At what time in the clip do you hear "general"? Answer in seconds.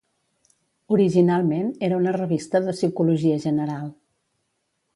3.47-3.85